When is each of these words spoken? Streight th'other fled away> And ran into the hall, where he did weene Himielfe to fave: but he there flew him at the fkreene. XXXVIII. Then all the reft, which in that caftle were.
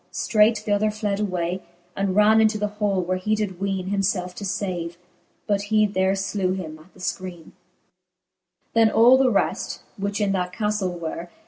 Streight 0.11 0.55
th'other 0.65 0.89
fled 0.89 1.19
away> 1.19 1.61
And 1.95 2.15
ran 2.15 2.41
into 2.41 2.57
the 2.57 2.67
hall, 2.69 3.01
where 3.03 3.19
he 3.19 3.35
did 3.35 3.59
weene 3.59 3.91
Himielfe 3.91 4.33
to 4.33 4.43
fave: 4.43 4.95
but 5.45 5.65
he 5.69 5.85
there 5.85 6.15
flew 6.15 6.53
him 6.53 6.79
at 6.79 6.91
the 6.95 6.99
fkreene. 6.99 7.51
XXXVIII. 7.51 7.51
Then 8.73 8.89
all 8.89 9.19
the 9.19 9.29
reft, 9.29 9.83
which 9.97 10.19
in 10.19 10.31
that 10.31 10.53
caftle 10.53 10.97
were. 10.99 11.29